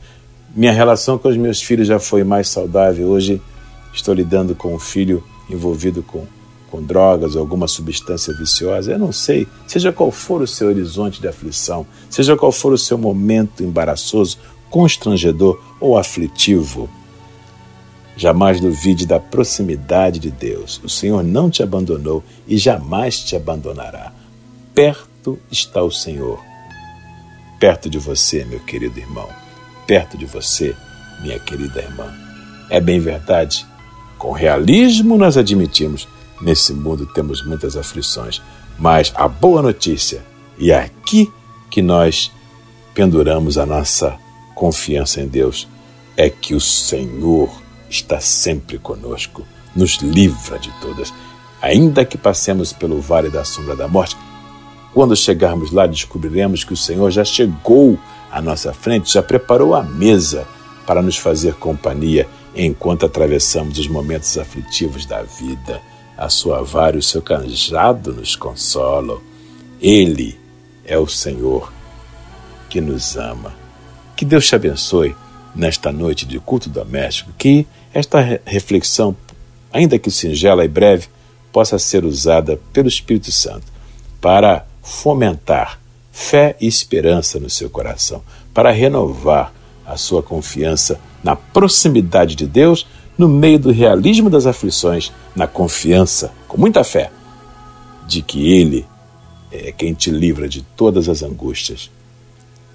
Minha 0.56 0.72
relação 0.72 1.18
com 1.18 1.28
os 1.28 1.38
meus 1.38 1.62
filhos 1.62 1.88
já 1.88 2.00
foi 2.00 2.24
mais 2.24 2.50
saudável. 2.50 3.08
Hoje 3.08 3.42
estou 3.94 4.14
lidando 4.14 4.56
com 4.56 4.74
um 4.74 4.80
filho 4.80 5.24
envolvido 5.50 6.02
com 6.04 6.26
com 6.78 6.84
drogas 6.84 7.36
ou 7.36 7.42
alguma 7.42 7.68
substância 7.68 8.34
viciosa, 8.34 8.92
eu 8.92 9.00
não 9.00 9.12
sei, 9.12 9.48
seja 9.66 9.92
qual 9.92 10.12
for 10.12 10.42
o 10.42 10.48
seu 10.48 10.68
horizonte 10.68 11.20
de 11.20 11.28
aflição, 11.28 11.88
seja 12.08 12.38
qual 12.38 12.52
for 12.52 12.72
o 12.72 12.78
seu 12.78 12.98
momento 12.98 13.64
embaraçoso, 13.64 14.38
constrangedor 14.70 15.60
ou 15.80 15.98
aflitivo, 15.98 16.88
jamais 18.16 18.60
duvide 18.62 19.08
da 19.08 19.20
proximidade 19.20 20.20
de 20.20 20.30
Deus. 20.30 20.80
O 20.84 20.90
Senhor 20.90 21.24
não 21.24 21.50
te 21.50 21.64
abandonou 21.64 22.24
e 22.48 22.58
jamais 22.58 23.20
te 23.20 23.36
abandonará. 23.36 24.12
Perto 24.76 25.40
está 25.52 25.82
o 25.82 25.92
Senhor. 25.92 26.40
Perto 27.60 27.90
de 27.90 27.98
você, 27.98 28.46
meu 28.46 28.60
querido 28.60 29.00
irmão. 29.00 29.28
Perto 29.88 30.16
de 30.16 30.26
você, 30.26 30.76
minha 31.24 31.40
querida 31.40 31.82
irmã. 31.82 32.14
É 32.70 32.80
bem 32.80 33.00
verdade. 33.00 33.66
Com 34.20 34.32
realismo 34.32 35.18
nós 35.18 35.38
admitimos 35.38 36.08
Nesse 36.42 36.74
mundo 36.74 37.06
temos 37.06 37.46
muitas 37.46 37.76
aflições, 37.76 38.42
mas 38.78 39.12
a 39.16 39.28
boa 39.28 39.62
notícia, 39.62 40.24
e 40.58 40.72
é 40.72 40.80
aqui 40.80 41.32
que 41.70 41.82
nós 41.82 42.32
penduramos 42.94 43.58
a 43.58 43.66
nossa 43.66 44.18
confiança 44.56 45.22
em 45.22 45.28
Deus, 45.28 45.68
é 46.16 46.30
que 46.30 46.56
o 46.56 46.62
Senhor 46.62 47.50
está 47.90 48.20
sempre 48.20 48.78
conosco, 48.78 49.46
nos 49.76 49.98
livra 49.98 50.58
de 50.58 50.72
todas. 50.82 51.14
Ainda 51.62 52.06
que 52.06 52.18
passemos 52.18 52.74
pelo 52.74 53.02
vale 53.02 53.30
da 53.30 53.44
sombra 53.44 53.76
da 53.76 53.88
morte, 53.88 54.18
quando 54.94 55.16
chegarmos 55.16 55.72
lá, 55.72 55.86
descobriremos 55.86 56.64
que 56.64 56.74
o 56.74 56.78
Senhor 56.78 57.12
já 57.12 57.24
chegou 57.24 58.00
à 58.32 58.42
nossa 58.42 58.74
frente, 58.74 59.14
já 59.14 59.22
preparou 59.22 59.76
a 59.76 59.84
mesa 59.84 60.48
para 60.86 61.02
nos 61.02 61.18
fazer 61.18 61.54
companhia 61.56 62.28
enquanto 62.56 63.06
atravessamos 63.06 63.78
os 63.78 63.88
momentos 63.88 64.38
aflitivos 64.38 65.06
da 65.06 65.22
vida. 65.22 65.82
A 66.18 66.30
sua 66.30 66.64
vara 66.64 66.96
e 66.96 67.00
o 67.00 67.04
seu 67.04 67.22
canjado 67.22 68.14
nos 68.14 68.36
consolam. 68.36 69.22
Ele 69.80 70.38
é 70.84 70.98
o 70.98 71.08
Senhor 71.08 71.72
que 72.70 72.82
nos 72.82 73.16
ama. 73.16 73.54
Que 74.16 74.26
Deus 74.26 74.48
te 74.48 74.56
abençoe 74.56 75.16
nesta 75.56 75.92
noite 75.92 76.26
de 76.26 76.40
culto 76.40 76.70
doméstico, 76.70 77.32
que 77.38 77.68
esta 77.94 78.42
reflexão, 78.46 79.16
ainda 79.72 80.00
que 80.00 80.12
singela 80.12 80.66
e 80.66 80.68
breve, 80.68 81.08
possa 81.52 81.80
ser 81.80 82.04
usada 82.04 82.60
pelo 82.72 82.88
Espírito 82.88 83.32
Santo 83.32 83.66
para 84.20 84.66
fomentar 84.82 85.80
fé 86.12 86.56
e 86.60 86.68
esperança 86.68 87.40
no 87.40 87.50
seu 87.50 87.70
coração, 87.70 88.24
para 88.54 88.72
renovar 88.72 89.54
a 89.86 89.98
sua 89.98 90.24
confiança 90.24 91.00
na 91.24 91.36
proximidade 91.36 92.36
de 92.36 92.48
Deus, 92.48 92.88
no 93.18 93.28
meio 93.28 93.60
do 93.60 93.72
realismo 93.72 94.30
das 94.30 94.46
aflições, 94.46 95.12
na 95.36 95.48
confiança, 95.48 96.32
com 96.48 96.58
muita 96.58 96.84
fé, 96.84 97.12
de 98.08 98.22
que 98.22 98.52
Ele 98.52 98.86
é 99.52 99.72
quem 99.72 99.94
te 99.94 100.12
livra 100.12 100.48
de 100.48 100.62
todas 100.62 101.10
as 101.10 101.24
angústias, 101.24 101.90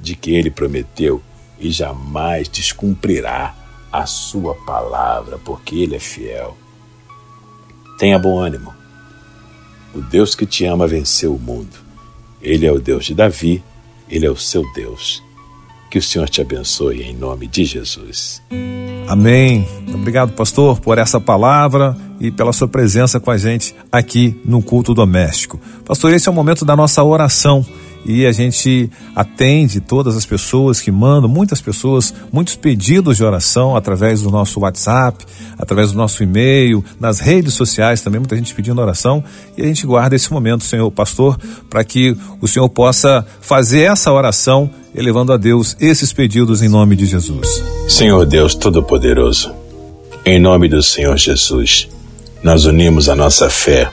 de 0.01 0.17
que 0.17 0.35
Ele 0.35 0.51
prometeu 0.51 1.23
e 1.61 1.71
jamais 1.71 2.49
descumprirá 2.49 3.55
a 3.93 4.07
sua 4.07 4.55
palavra, 4.55 5.39
porque 5.39 5.77
Ele 5.77 5.97
é 5.97 6.01
fiel. 6.01 6.57
Tenha 7.99 8.19
bom 8.19 8.39
ânimo. 8.39 8.75
O 9.95 10.01
Deus 10.01 10.35
que 10.35 10.47
te 10.47 10.65
ama 10.65 10.87
venceu 10.87 11.35
o 11.35 11.39
mundo. 11.39 11.77
Ele 12.41 12.67
é 12.67 12.73
o 12.73 12.81
Deus 12.81 13.05
de 13.05 13.15
Davi, 13.15 13.63
ele 14.09 14.27
é 14.27 14.31
o 14.31 14.37
seu 14.37 14.65
Deus. 14.73 15.23
Que 15.93 15.99
o 15.99 16.03
Senhor 16.03 16.27
te 16.27 16.41
abençoe 16.41 17.03
em 17.03 17.15
nome 17.15 17.47
de 17.47 17.67
Jesus. 17.67 18.41
Amém. 19.07 19.69
Obrigado, 19.93 20.33
pastor, 20.33 20.81
por 20.81 20.97
essa 20.97 21.21
palavra 21.21 21.95
e 22.19 22.31
pela 22.31 22.51
sua 22.51 22.67
presença 22.67 23.21
com 23.21 23.31
a 23.31 23.37
gente 23.37 23.75
aqui 23.93 24.41
no 24.43 24.63
culto 24.63 24.95
doméstico. 24.95 25.61
Pastor, 25.85 26.15
esse 26.15 26.27
é 26.31 26.33
o 26.33 26.35
momento 26.35 26.65
da 26.65 26.75
nossa 26.75 27.05
oração 27.05 27.63
e 28.07 28.25
a 28.25 28.33
gente 28.33 28.91
atende 29.15 29.81
todas 29.81 30.17
as 30.17 30.25
pessoas 30.25 30.81
que 30.81 30.91
mandam, 30.91 31.29
muitas 31.29 31.61
pessoas, 31.61 32.15
muitos 32.33 32.57
pedidos 32.57 33.19
de 33.19 33.25
oração 33.25 33.77
através 33.77 34.23
do 34.23 34.31
nosso 34.31 34.61
WhatsApp, 34.61 35.23
através 35.59 35.93
do 35.93 35.99
nosso 35.99 36.23
e-mail, 36.23 36.83
nas 36.99 37.21
redes 37.21 37.53
sociais 37.53 38.01
também, 38.01 38.19
muita 38.19 38.35
gente 38.35 38.55
pedindo 38.55 38.81
oração 38.81 39.23
e 39.59 39.63
a 39.63 39.67
gente 39.67 39.87
guarda 39.87 40.17
esse 40.17 40.33
momento, 40.33 40.65
Senhor 40.65 40.91
Pastor, 40.91 41.39
para 41.69 41.85
que 41.85 42.17
o 42.41 42.49
Senhor 42.49 42.71
possa 42.71 43.27
fazer 43.43 43.83
essa 43.83 44.11
oração 44.11 44.71
elevando 44.95 45.33
a 45.33 45.37
Deus 45.37 45.77
esses 45.81 46.13
pedidos 46.13 46.63
em 46.63 46.69
nome 46.69 46.97
de 46.97 47.07
Jesus. 47.07 47.63
Senhor 47.89 48.27
Deus 48.27 48.55
Todo-Poderoso, 48.55 49.53
em 50.25 50.39
nome 50.39 50.69
do 50.69 50.83
Senhor 50.83 51.17
Jesus, 51.17 51.89
nós 52.43 52.65
unimos 52.65 53.09
a 53.09 53.17
nossa 53.17 53.49
fé 53.49 53.91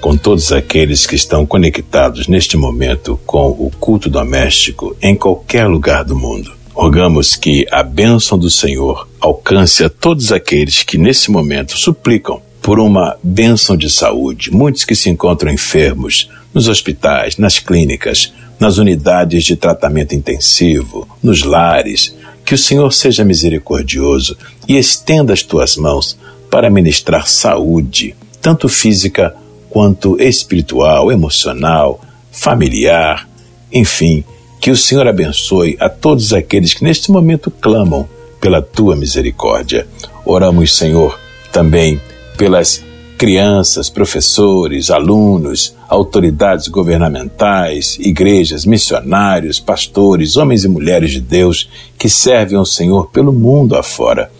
com 0.00 0.16
todos 0.16 0.52
aqueles 0.52 1.06
que 1.06 1.16
estão 1.16 1.46
conectados 1.46 2.28
neste 2.28 2.56
momento 2.56 3.18
com 3.24 3.48
o 3.48 3.70
culto 3.80 4.10
doméstico 4.10 4.94
em 5.00 5.16
qualquer 5.16 5.66
lugar 5.66 6.04
do 6.04 6.14
mundo. 6.14 6.52
Rogamos 6.74 7.36
que 7.36 7.66
a 7.70 7.82
bênção 7.82 8.36
do 8.36 8.50
Senhor 8.50 9.08
alcance 9.20 9.82
a 9.82 9.88
todos 9.88 10.30
aqueles 10.30 10.82
que 10.82 10.98
nesse 10.98 11.30
momento 11.30 11.78
suplicam 11.78 12.42
por 12.60 12.80
uma 12.80 13.16
bênção 13.22 13.76
de 13.76 13.88
saúde, 13.88 14.50
muitos 14.50 14.84
que 14.84 14.94
se 14.94 15.08
encontram 15.08 15.52
enfermos 15.52 16.28
nos 16.52 16.68
hospitais, 16.68 17.36
nas 17.38 17.58
clínicas, 17.58 18.32
nas 18.58 18.78
unidades 18.78 19.44
de 19.44 19.56
tratamento 19.56 20.14
intensivo, 20.14 21.08
nos 21.22 21.42
lares. 21.42 22.14
Que 22.44 22.54
o 22.54 22.58
Senhor 22.58 22.92
seja 22.92 23.24
misericordioso 23.24 24.36
e 24.68 24.76
estenda 24.76 25.32
as 25.32 25.42
tuas 25.42 25.76
mãos 25.76 26.18
para 26.50 26.70
ministrar 26.70 27.26
saúde, 27.26 28.14
tanto 28.40 28.68
física 28.68 29.34
quanto 29.70 30.20
espiritual, 30.20 31.10
emocional, 31.10 32.00
familiar, 32.30 33.28
enfim, 33.72 34.22
que 34.60 34.70
o 34.70 34.76
Senhor 34.76 35.06
abençoe 35.08 35.76
a 35.80 35.88
todos 35.88 36.32
aqueles 36.32 36.72
que 36.72 36.84
neste 36.84 37.10
momento 37.10 37.50
clamam 37.50 38.08
pela 38.40 38.62
tua 38.62 38.94
misericórdia. 38.94 39.86
Oramos, 40.24 40.76
Senhor, 40.76 41.18
também 41.52 42.00
pelas 42.36 42.82
crianças, 43.16 43.88
professores, 43.88 44.90
alunos, 44.90 45.74
autoridades 45.88 46.68
governamentais, 46.68 47.96
igrejas, 48.00 48.66
missionários, 48.66 49.60
pastores, 49.60 50.36
homens 50.36 50.64
e 50.64 50.68
mulheres 50.68 51.12
de 51.12 51.20
Deus 51.20 51.68
que 51.98 52.08
servem 52.08 52.58
ao 52.58 52.66
Senhor 52.66 53.10
pelo 53.10 53.32
mundo 53.32 53.76
afora. 53.76 54.30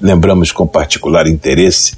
Lembramos 0.00 0.50
com 0.50 0.66
particular 0.66 1.26
interesse 1.26 1.96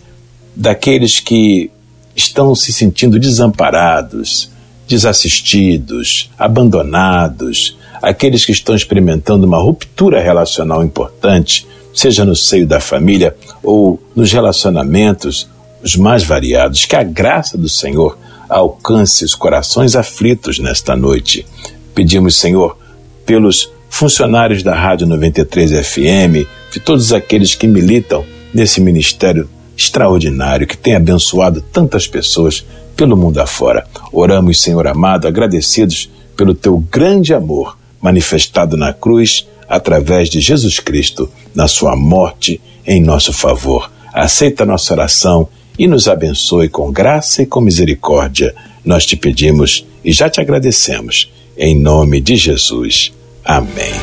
daqueles 0.54 1.20
que 1.20 1.70
estão 2.14 2.54
se 2.54 2.72
sentindo 2.72 3.18
desamparados, 3.18 4.50
desassistidos, 4.86 6.30
abandonados, 6.38 7.76
aqueles 8.00 8.44
que 8.44 8.52
estão 8.52 8.74
experimentando 8.74 9.46
uma 9.46 9.58
ruptura 9.58 10.20
relacional 10.20 10.84
importante, 10.84 11.66
seja 11.92 12.24
no 12.24 12.36
seio 12.36 12.66
da 12.66 12.78
família 12.78 13.34
ou 13.62 14.00
nos 14.14 14.30
relacionamentos 14.32 15.48
os 15.86 15.94
mais 15.94 16.24
variados, 16.24 16.84
que 16.84 16.96
a 16.96 17.04
graça 17.04 17.56
do 17.56 17.68
Senhor 17.68 18.18
alcance 18.48 19.24
os 19.24 19.36
corações 19.36 19.94
aflitos 19.94 20.58
nesta 20.58 20.96
noite. 20.96 21.46
Pedimos, 21.94 22.34
Senhor, 22.34 22.76
pelos 23.24 23.70
funcionários 23.88 24.64
da 24.64 24.74
Rádio 24.74 25.06
93 25.06 25.86
FM, 25.86 26.44
de 26.72 26.80
todos 26.80 27.12
aqueles 27.12 27.54
que 27.54 27.68
militam 27.68 28.24
nesse 28.52 28.80
ministério 28.80 29.48
extraordinário 29.76 30.66
que 30.66 30.76
tem 30.76 30.96
abençoado 30.96 31.60
tantas 31.60 32.08
pessoas 32.08 32.66
pelo 32.96 33.16
mundo 33.16 33.38
afora. 33.38 33.86
Oramos, 34.12 34.60
Senhor 34.60 34.88
amado, 34.88 35.28
agradecidos 35.28 36.10
pelo 36.36 36.54
teu 36.54 36.78
grande 36.78 37.32
amor 37.32 37.78
manifestado 38.00 38.76
na 38.76 38.92
cruz 38.92 39.46
através 39.68 40.28
de 40.28 40.40
Jesus 40.40 40.80
Cristo, 40.80 41.30
na 41.54 41.68
sua 41.68 41.94
morte 41.94 42.60
em 42.84 43.00
nosso 43.00 43.32
favor. 43.32 43.90
Aceita 44.12 44.64
nossa 44.64 44.92
oração 44.92 45.48
e 45.78 45.86
nos 45.86 46.08
abençoe 46.08 46.68
com 46.68 46.92
graça 46.92 47.42
e 47.42 47.46
com 47.46 47.60
misericórdia. 47.60 48.54
Nós 48.84 49.04
te 49.04 49.16
pedimos 49.16 49.86
e 50.04 50.12
já 50.12 50.30
te 50.30 50.40
agradecemos. 50.40 51.30
Em 51.56 51.78
nome 51.78 52.20
de 52.20 52.36
Jesus. 52.36 53.12
Amém. 53.44 53.94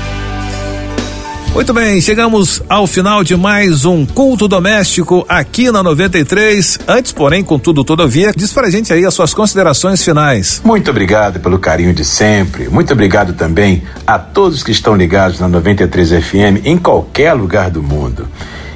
Muito 1.54 1.72
bem, 1.72 2.02
chegamos 2.02 2.64
ao 2.68 2.88
final 2.88 3.24
de 3.24 3.36
mais 3.36 3.86
um 3.86 4.08
culto 4.08 4.48
doméstico 4.48 5.24
aqui 5.30 5.70
na 5.70 5.84
93. 5.84 6.80
Antes, 6.88 7.12
porém, 7.12 7.44
contudo, 7.44 7.84
todavia, 7.84 8.34
diz 8.36 8.52
pra 8.52 8.72
gente 8.72 8.92
aí 8.92 9.06
as 9.06 9.14
suas 9.14 9.36
considerações 9.36 10.04
finais. 10.04 10.60
Muito 10.66 10.90
obrigado 10.90 11.40
pelo 11.40 11.60
carinho 11.60 11.94
de 11.94 12.04
sempre. 12.04 12.68
Muito 12.70 12.92
obrigado 12.92 13.34
também 13.34 13.84
a 14.06 14.18
todos 14.18 14.64
que 14.64 14.72
estão 14.72 14.96
ligados 14.96 15.40
na 15.40 15.48
93 15.48 16.24
FM 16.24 16.66
em 16.66 16.76
qualquer 16.76 17.34
lugar 17.34 17.70
do 17.70 17.84
mundo. 17.84 18.28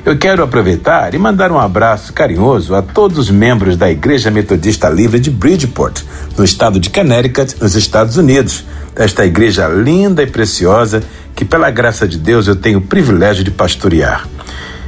Eu 0.07 0.17
quero 0.17 0.41
aproveitar 0.41 1.13
e 1.13 1.17
mandar 1.17 1.51
um 1.51 1.59
abraço 1.59 2.13
carinhoso 2.13 2.73
a 2.73 2.81
todos 2.81 3.17
os 3.17 3.29
membros 3.29 3.75
da 3.75 3.91
Igreja 3.91 4.31
Metodista 4.31 4.87
Livre 4.87 5.19
de 5.19 5.29
Bridgeport, 5.29 6.01
no 6.37 6.45
estado 6.45 6.79
de 6.79 6.89
Connecticut, 6.89 7.57
nos 7.59 7.75
Estados 7.75 8.15
Unidos. 8.15 8.63
Esta 8.95 9.25
igreja 9.25 9.67
linda 9.67 10.23
e 10.23 10.25
preciosa 10.25 11.03
que, 11.35 11.43
pela 11.43 11.69
graça 11.69 12.07
de 12.07 12.17
Deus, 12.17 12.47
eu 12.47 12.55
tenho 12.55 12.79
o 12.79 12.81
privilégio 12.81 13.43
de 13.43 13.51
pastorear. 13.51 14.25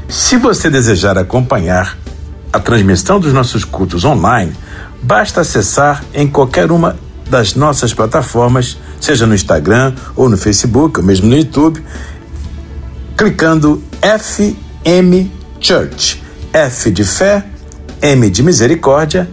Se 0.07 0.37
você 0.37 0.69
desejar 0.69 1.17
acompanhar 1.17 1.97
a 2.53 2.59
transmissão 2.61 3.19
dos 3.19 3.33
nossos 3.33 3.65
cultos 3.65 4.05
online, 4.05 4.53
basta 5.03 5.41
acessar 5.41 6.01
em 6.13 6.29
qualquer 6.29 6.71
uma 6.71 6.95
das 7.29 7.55
nossas 7.55 7.93
plataformas, 7.93 8.77
seja 9.01 9.27
no 9.27 9.35
Instagram 9.35 9.93
ou 10.15 10.29
no 10.29 10.37
Facebook, 10.37 10.97
ou 10.97 11.05
mesmo 11.05 11.27
no 11.27 11.35
YouTube, 11.35 11.83
clicando 13.17 13.83
FM 14.83 15.29
Church. 15.59 16.23
F 16.53 16.89
de 16.89 17.03
fé, 17.03 17.43
M 18.01 18.29
de 18.29 18.41
misericórdia, 18.41 19.29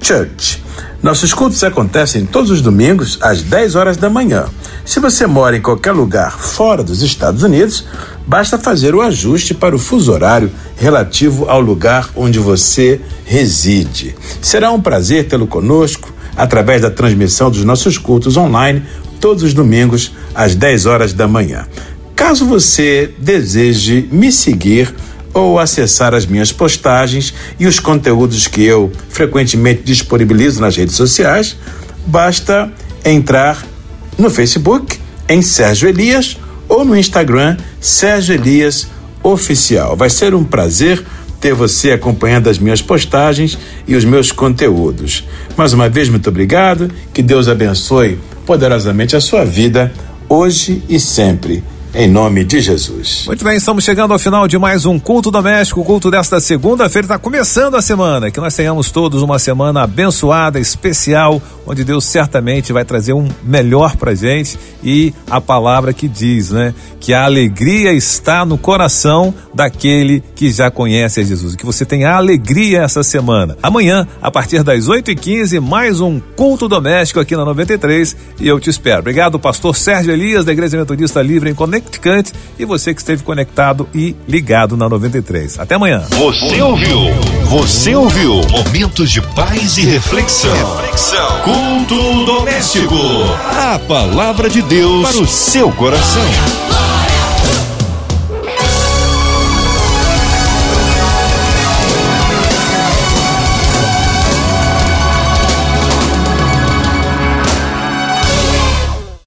Church. 0.00 0.62
Nossos 1.02 1.34
cultos 1.34 1.62
acontecem 1.64 2.24
todos 2.24 2.50
os 2.50 2.62
domingos 2.62 3.18
às 3.20 3.42
10 3.42 3.74
horas 3.74 3.96
da 3.96 4.08
manhã. 4.08 4.46
Se 4.84 5.00
você 5.00 5.26
mora 5.26 5.56
em 5.56 5.60
qualquer 5.60 5.92
lugar 5.92 6.38
fora 6.38 6.82
dos 6.82 7.02
Estados 7.02 7.42
Unidos, 7.42 7.84
basta 8.26 8.56
fazer 8.56 8.94
o 8.94 9.02
ajuste 9.02 9.52
para 9.52 9.76
o 9.76 9.78
fuso 9.78 10.12
horário 10.12 10.50
relativo 10.76 11.50
ao 11.50 11.60
lugar 11.60 12.08
onde 12.16 12.38
você 12.38 13.00
reside. 13.24 14.14
Será 14.40 14.70
um 14.70 14.80
prazer 14.80 15.26
tê-lo 15.26 15.46
conosco 15.46 16.14
através 16.36 16.80
da 16.80 16.90
transmissão 16.90 17.50
dos 17.50 17.64
nossos 17.64 17.98
cultos 17.98 18.36
online 18.36 18.82
todos 19.20 19.42
os 19.42 19.54
domingos 19.54 20.12
às 20.34 20.54
10 20.54 20.86
horas 20.86 21.12
da 21.12 21.26
manhã. 21.26 21.66
Caso 22.14 22.46
você 22.46 23.12
deseje 23.18 24.08
me 24.10 24.30
seguir 24.30 24.94
ou 25.32 25.58
acessar 25.58 26.14
as 26.14 26.24
minhas 26.24 26.52
postagens 26.52 27.34
e 27.58 27.66
os 27.66 27.80
conteúdos 27.80 28.46
que 28.46 28.62
eu 28.62 28.90
frequentemente 29.08 29.82
disponibilizo 29.82 30.60
nas 30.60 30.76
redes 30.76 30.94
sociais, 30.94 31.56
basta 32.06 32.72
entrar 33.04 33.66
no 34.16 34.30
Facebook 34.30 34.98
em 35.28 35.42
Sérgio 35.42 35.88
Elias 35.88 36.38
ou 36.68 36.84
no 36.84 36.96
Instagram 36.96 37.56
Sérgio 37.80 38.36
Elias 38.36 38.86
Oficial. 39.22 39.96
Vai 39.96 40.08
ser 40.08 40.34
um 40.34 40.44
prazer 40.44 41.04
ter 41.40 41.52
você 41.52 41.90
acompanhando 41.90 42.48
as 42.48 42.58
minhas 42.58 42.80
postagens 42.80 43.58
e 43.88 43.96
os 43.96 44.04
meus 44.04 44.30
conteúdos. 44.30 45.24
Mais 45.56 45.72
uma 45.72 45.88
vez, 45.88 46.08
muito 46.08 46.28
obrigado. 46.28 46.90
Que 47.12 47.22
Deus 47.22 47.48
abençoe 47.48 48.18
poderosamente 48.46 49.16
a 49.16 49.20
sua 49.20 49.44
vida, 49.44 49.92
hoje 50.28 50.82
e 50.88 51.00
sempre 51.00 51.62
em 51.94 52.08
nome 52.08 52.44
de 52.44 52.60
Jesus. 52.60 53.22
Muito 53.26 53.44
bem, 53.44 53.56
estamos 53.56 53.84
chegando 53.84 54.12
ao 54.12 54.18
final 54.18 54.48
de 54.48 54.58
mais 54.58 54.84
um 54.84 54.98
culto 54.98 55.30
doméstico. 55.30 55.80
O 55.80 55.84
culto 55.84 56.10
desta 56.10 56.40
segunda-feira 56.40 57.04
está 57.04 57.18
começando 57.18 57.76
a 57.76 57.82
semana. 57.82 58.32
Que 58.32 58.40
nós 58.40 58.54
tenhamos 58.56 58.90
todos 58.90 59.22
uma 59.22 59.38
semana 59.38 59.82
abençoada, 59.82 60.58
especial, 60.58 61.40
onde 61.64 61.84
Deus 61.84 62.04
certamente 62.04 62.72
vai 62.72 62.84
trazer 62.84 63.12
um 63.12 63.28
melhor 63.44 63.96
para 63.96 64.12
gente 64.14 64.58
e 64.82 65.14
a 65.30 65.40
palavra 65.40 65.92
que 65.92 66.08
diz, 66.08 66.50
né? 66.50 66.74
Que 66.98 67.14
a 67.14 67.24
alegria 67.24 67.92
está 67.92 68.44
no 68.44 68.58
coração 68.58 69.32
daquele 69.54 70.22
que 70.34 70.50
já 70.50 70.70
conhece 70.70 71.20
a 71.20 71.22
Jesus. 71.22 71.54
Que 71.54 71.64
você 71.64 71.84
tenha 71.84 72.16
alegria 72.16 72.82
essa 72.82 73.04
semana. 73.04 73.56
Amanhã, 73.62 74.06
a 74.20 74.32
partir 74.32 74.64
das 74.64 74.88
8 74.88 75.12
e 75.12 75.16
15 75.16 75.60
mais 75.60 76.00
um 76.00 76.18
culto 76.18 76.66
doméstico 76.66 77.20
aqui 77.20 77.36
na 77.36 77.44
93 77.44 78.16
e 78.40 78.48
eu 78.48 78.58
te 78.58 78.68
espero. 78.68 78.98
Obrigado, 78.98 79.38
pastor 79.38 79.76
Sérgio 79.76 80.12
Elias, 80.12 80.44
da 80.44 80.52
Igreja 80.52 80.76
Metodista 80.76 81.22
Livre 81.22 81.50
em 81.50 81.54
Conexão 81.54 81.83
E 82.58 82.64
você 82.66 82.92
que 82.92 83.00
esteve 83.00 83.22
conectado 83.22 83.88
e 83.94 84.14
ligado 84.28 84.76
na 84.76 84.88
93. 84.88 85.58
Até 85.58 85.76
amanhã. 85.76 86.02
Você 86.10 86.60
ouviu? 86.60 86.98
Você 87.44 87.94
ouviu? 87.94 88.42
Momentos 88.50 89.10
de 89.10 89.22
paz 89.22 89.78
e 89.78 89.86
reflexão. 89.86 90.76
Reflexão. 90.76 91.40
Culto 91.42 92.24
doméstico. 92.26 92.94
A 93.56 93.78
palavra 93.78 94.50
de 94.50 94.60
Deus 94.60 95.08
para 95.10 95.22
o 95.22 95.26
seu 95.26 95.72
coração. 95.72 96.83